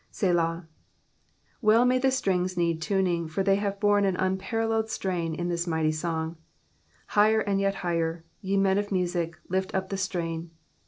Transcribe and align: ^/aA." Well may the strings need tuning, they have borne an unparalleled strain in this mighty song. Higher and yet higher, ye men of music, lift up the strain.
^/aA." 0.11 0.65
Well 1.61 1.85
may 1.85 1.99
the 1.99 2.09
strings 2.09 2.57
need 2.57 2.81
tuning, 2.81 3.27
they 3.27 3.57
have 3.57 3.79
borne 3.79 4.03
an 4.03 4.15
unparalleled 4.15 4.89
strain 4.89 5.35
in 5.35 5.47
this 5.47 5.67
mighty 5.67 5.91
song. 5.91 6.37
Higher 7.09 7.41
and 7.41 7.61
yet 7.61 7.75
higher, 7.85 8.25
ye 8.41 8.57
men 8.57 8.79
of 8.79 8.91
music, 8.91 9.37
lift 9.47 9.75
up 9.75 9.89
the 9.89 9.97
strain. 9.97 10.49